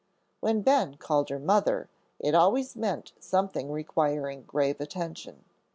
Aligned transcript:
When 0.39 0.63
Ben 0.63 0.95
called 0.97 1.29
her 1.29 1.37
"Mother," 1.37 1.87
it 2.19 2.33
always 2.33 2.75
meant 2.75 3.11
something 3.19 3.71
requiring 3.71 4.41
grave 4.45 4.81
attention. 4.81 5.45